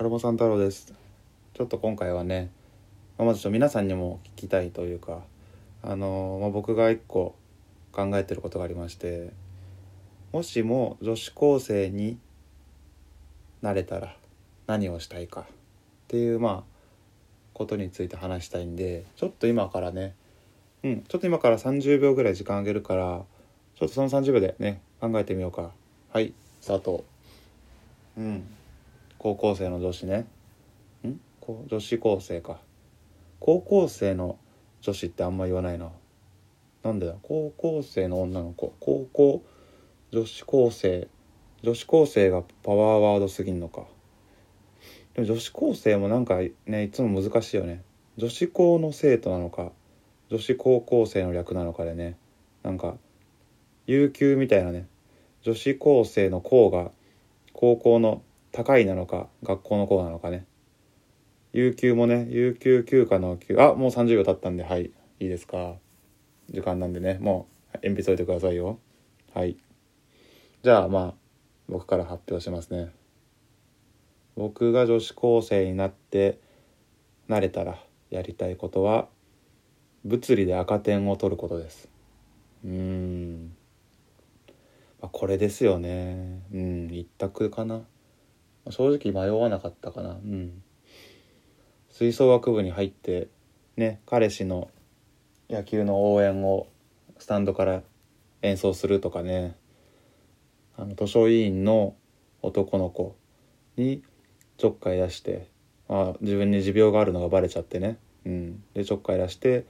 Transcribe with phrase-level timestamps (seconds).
[0.00, 0.94] アルモさん太郎です。
[1.52, 2.50] ちょっと今回はね
[3.18, 5.20] まあまずちょっと皆さんにも聞きたいというか
[5.82, 7.34] あのまあ、僕が一個
[7.92, 9.30] 考えてることがありまして
[10.32, 12.18] もしも女子高生に
[13.60, 14.16] なれたら
[14.66, 15.44] 何をしたいかっ
[16.08, 16.76] ていうまあ
[17.52, 20.14] ことについて話したいんでちょっと今からね
[20.82, 23.22] うんちょっと今から30秒ぐらい時間あげるから
[23.78, 25.72] ちょっとその30秒でね考えてみようか。
[26.10, 26.32] はい
[26.62, 27.04] スタート。
[28.16, 28.59] うん。
[29.22, 30.24] 高校生の女子ね。
[31.06, 31.20] ん？
[31.66, 32.58] 女子高生か。
[33.38, 34.38] 高校生の
[34.80, 35.90] 女子ってあんま言わないな。
[36.82, 38.72] なんでだ高校生の女の子。
[38.80, 39.42] 高校
[40.10, 41.06] 女子高生。
[41.62, 43.84] 女子高生がパワーワードすぎんのか。
[45.12, 47.82] でも女子高生もなんかねいつも難しいよね。
[48.16, 49.70] 女子高の生徒なのか
[50.30, 52.16] 女子高校生の略なのかでね。
[52.62, 52.96] なんか
[53.86, 54.86] 有給みたいなね。
[55.42, 56.90] 女子高生の校が
[57.52, 58.22] 高校の
[58.52, 60.46] 高いなのか学校の校なのかね。
[61.52, 65.76] 有給もね有給休暇の休あもう30秒経ったんではいいいですか。
[66.50, 68.78] 時間なんでねもう鉛筆置いてくださいよ。
[69.34, 69.56] はい。
[70.62, 71.14] じゃあまあ
[71.68, 72.90] 僕から発表しますね。
[74.36, 76.38] 僕が女子高生になって
[77.28, 77.78] なれたら
[78.10, 79.08] やりたいことは
[80.04, 81.88] 物理で赤点を取ることです。
[82.64, 83.54] うーん、
[85.00, 86.42] まあ、これですよね。
[86.52, 87.82] うん一択かな。
[88.68, 90.10] 正直迷わなかったかな。
[90.10, 90.62] うん。
[91.90, 93.28] 吹奏楽部に入って
[93.76, 94.70] ね彼氏の
[95.48, 96.66] 野球の応援を
[97.18, 97.82] スタンドから
[98.42, 99.56] 演奏するとかね。
[100.76, 101.94] あの図書委員の
[102.40, 103.14] 男の子
[103.76, 104.02] に
[104.56, 105.48] ちょっかい出して、
[105.88, 109.66] まあ、自分に持病があるのがバレちゃってね、うん、でちょっかい出して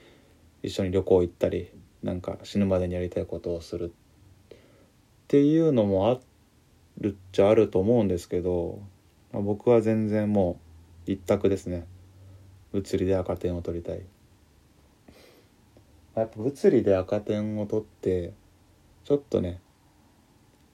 [0.63, 1.71] 一緒に旅行行ったり
[2.03, 4.53] なんか死ぬまでにやりたいことをするっ
[5.27, 6.21] ていうのもあっ
[7.01, 8.81] るっちゃあると思うんですけど、
[9.33, 10.61] まあ、僕は全然も
[11.07, 11.87] う一択ですね。
[12.73, 14.03] 物理で赤点を取りたい。
[16.15, 18.33] やっぱ物理で赤点を取って
[19.05, 19.61] ちょっとね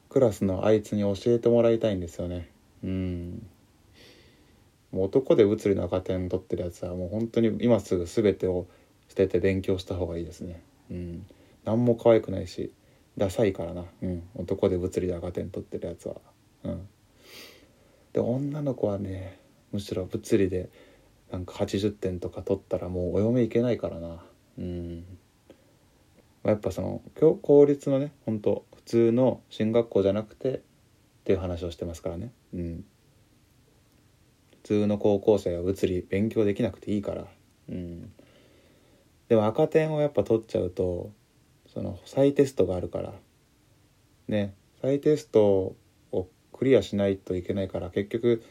[0.08, 2.50] クラスのあいつに教えてもらいたいんですよね。
[2.82, 3.46] うん。
[4.92, 8.66] もう男で物理の赤点取ってるやつはもう本当に今すぐ全てを
[9.08, 10.62] 捨てて勉強した方がいいですね。
[10.90, 11.26] うん。
[11.64, 12.72] 何も可愛くないし。
[13.16, 13.84] ダサいからな。
[14.02, 14.22] うん。
[14.34, 16.16] 男で物理で赤点取ってるやつは。
[16.64, 16.88] うん。
[18.12, 19.38] で女の子はね
[19.72, 20.70] むしろ物理で
[21.30, 24.22] なんか80点とか取ったらもうお嫁いけないからな。
[24.58, 25.04] うん。
[26.44, 27.02] やっぱその
[27.42, 30.60] 公立のね本当普通の進学校じゃなくてっ
[31.24, 32.32] ていう話をしてますからね。
[32.54, 32.84] うん。
[34.62, 37.26] 普通の高校生は物理勉強できなくていいから。
[37.68, 38.12] うん。
[39.28, 41.10] でも赤点をやっぱ取っちゃうと
[41.76, 43.12] その再テストがあるから。
[44.28, 44.54] ね。
[44.80, 45.76] 再テスト
[46.10, 48.42] をクリアしないといけないから結局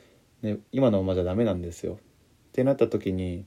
[0.43, 1.93] ね今のままじゃダメなんですよ。
[1.93, 1.97] っ
[2.51, 3.45] てなった時に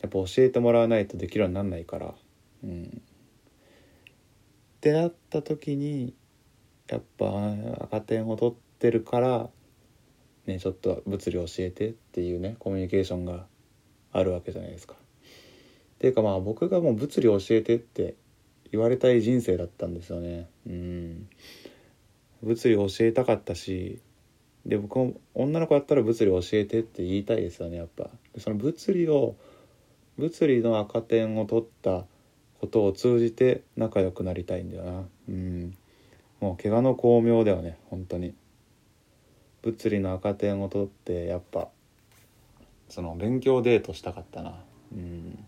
[0.00, 2.14] やっぱ教えてもらわないとできるようになんないから。
[2.64, 3.02] うん。
[3.02, 6.14] ってなった時に
[6.88, 7.26] やっぱ
[7.82, 9.50] 赤点を取ってるから
[10.46, 13.44] ねちょっと物理教えてっていうねコミュニケーションが
[14.12, 14.94] あるわけじゃないですか。
[14.94, 14.96] っ
[15.98, 18.14] ていうかまあ僕がもう物理教えてって
[18.72, 20.48] 言われたい人生だったんですよね。
[20.66, 21.28] うん。
[22.42, 24.00] 物理教えたかったし
[24.66, 28.10] で僕も女の子だったら物理教えてって言いたいですよねやっぱ。
[28.38, 29.36] その物理を
[30.16, 32.04] 物理の赤点を取った
[32.60, 35.04] ことを通じて仲良くなりたいんだよな。
[35.28, 35.76] うん。
[36.40, 38.34] もう怪我の巧妙だよね本当に。
[39.62, 41.68] 物理の赤点を取ってやっぱ
[42.88, 44.54] その勉強デートしたかったな。
[44.92, 45.44] うん。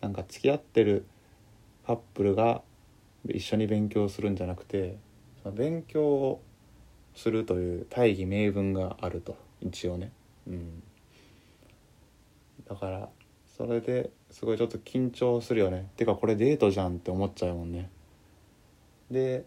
[0.00, 1.06] なんか付き合ってる
[1.86, 2.62] カップルが
[3.28, 4.98] 一緒に勉強するんじゃなくて
[5.42, 6.42] その勉強を
[7.14, 10.12] するという大義名分があると一応ね。
[10.46, 10.82] うん。
[12.68, 13.08] だから
[13.56, 15.88] それですごいちょっと緊張するよね。
[15.96, 17.88] てかこれデートじゃんって思っちゃうもんね。
[19.10, 19.44] で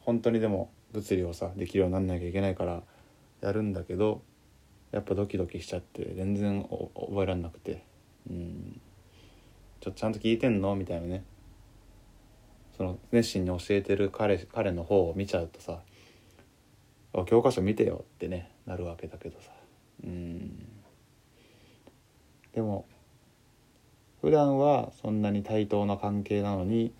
[0.00, 2.82] 本当にでも物理をさできるようになんなきゃいけないから
[3.40, 4.22] やるんだけど
[4.92, 6.62] やっぱドキドキしちゃって全然
[6.94, 7.84] 覚えらんなくて。
[8.30, 8.80] うん。
[9.80, 10.76] ちょっとちゃんと聞いてんの？
[10.76, 11.24] みたいなね。
[12.80, 15.80] その熱心に教えてる彼彼の方を見ちゃうとさ
[17.26, 19.50] 教科書見てよってねなるわけだけどさ。
[20.02, 20.66] うん。
[22.54, 22.86] でも
[24.22, 26.94] 普段はそんなに対等な関係なのに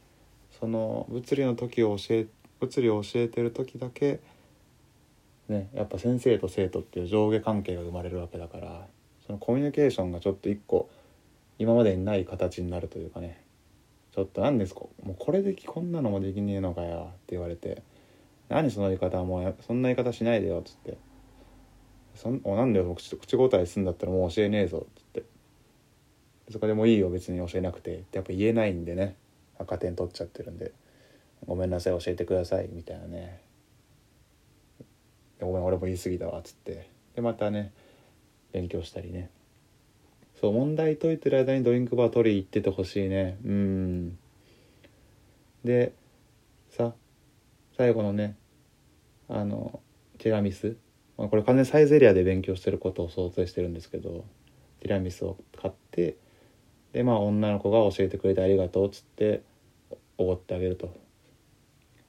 [0.60, 2.26] その物理の時を教え
[2.60, 4.20] 物理を教えてる時だけ
[5.48, 8.86] ねやっぱ先生と生徒っていう上下関係が生まれるわけだから
[9.26, 10.90] そのコミュニケーションがちょっと一個
[11.58, 13.40] 今までにない形になるというかね。
[14.20, 14.80] ょっと何ですか？
[15.02, 17.82] もうこれでこんなのもできねえのかよって言われて。
[18.48, 19.18] 何その言い方？
[19.18, 20.98] はもうそんな言い方しないでよっつって。
[22.14, 22.94] そんおなんだよ？
[22.94, 25.22] 口口答えすんだったらもう教えねえぞ」っつって
[26.50, 27.10] 「そこでもいいよ。
[27.10, 29.16] 別に教えなくて」ってやっぱ言えないんでね。
[29.58, 30.72] 赤点取っちゃってるんで
[31.46, 33.40] 「ごめんなさい教えてください」みたいなね
[35.38, 36.88] 「ごめん俺も言い過ぎたわ」っつって。
[37.14, 37.72] でまたね
[38.52, 39.30] 勉強したりね。
[40.40, 43.36] そう問題解いてる間にドリンクバー取り行っててほしいね。
[43.44, 44.18] うん。
[45.64, 45.92] で
[46.70, 46.94] さ
[47.76, 48.36] 最後のね
[49.28, 49.80] あの
[50.18, 50.76] ティラミス。
[51.16, 54.24] これ完全にサイズエリアで勉強してることを想定してるんですけど
[54.80, 56.16] ティラミスを買って
[56.94, 59.42] でまあ女の子が教えてくれてありがとうっつって
[60.16, 60.94] おごってあげると。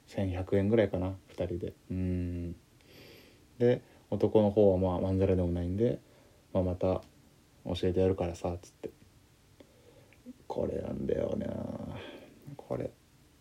[0.07, 1.73] 1100円ぐらいかな2人で。
[1.91, 2.55] うん。
[3.59, 5.99] で男の方はまあまんざらでもないんで、
[6.53, 7.01] まあ、また
[7.65, 8.89] 教えてやるからさっつって。
[10.47, 11.47] これなんだよね
[12.57, 12.91] これ、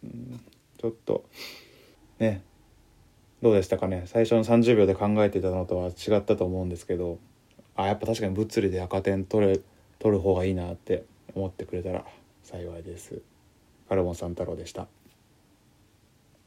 [0.05, 0.41] うん、
[0.79, 1.25] ちょっと。
[2.19, 2.43] ね。
[3.43, 4.05] どうでしたかね。
[4.07, 7.19] 最初の30秒で考えてたのとは違ったと思うんですけど。
[7.77, 9.61] あやっぱ確かに物理で赤点取れ
[9.99, 12.05] 取る方がいいなって思ってくれたら
[12.43, 13.23] 幸いです。
[13.89, 14.87] カルボン三太郎でした。